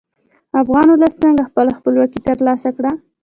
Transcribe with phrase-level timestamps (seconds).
[0.61, 2.91] افغان ولس څنګه خپله خپلواکي تر لاسه کړه؟